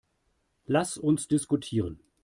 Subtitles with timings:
[0.65, 1.99] Lass uns diskutieren.